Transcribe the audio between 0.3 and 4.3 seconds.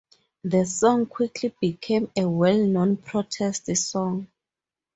The song quickly became a well-known protest song.